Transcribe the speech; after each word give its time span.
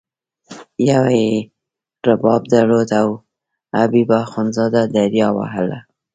یوه 0.89 1.11
یې 1.23 1.31
رباب 2.07 2.41
درلود 2.53 2.89
او 2.99 3.07
حبیب 3.77 4.09
اخندزاده 4.23 4.81
دریا 4.95 5.27
وهله. 5.37 5.79